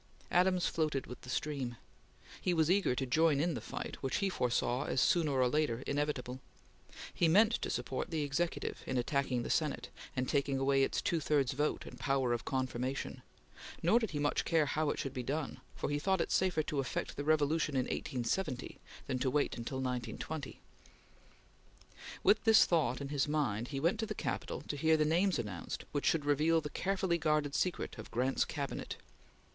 [0.31, 1.75] Adams floated with the stream.
[2.41, 5.83] He was eager to join in the fight which he foresaw as sooner or later
[5.85, 6.39] inevitable.
[7.13, 11.19] He meant to support the Executive in attacking the Senate and taking away its two
[11.19, 13.21] thirds vote and power of confirmation,
[13.83, 16.63] nor did he much care how it should be done, for he thought it safer
[16.63, 20.61] to effect the revolution in 1870 than to wait till 1920.
[22.23, 25.37] With this thought in his mind, he went to the Capitol to hear the names
[25.37, 28.95] announced which should reveal the carefully guarded secret of Grant's Cabinet.